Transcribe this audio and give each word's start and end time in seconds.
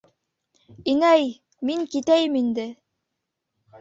Инәй... 0.93 1.29
мин 1.71 1.85
китәйем 1.97 2.41
инде... 2.43 2.67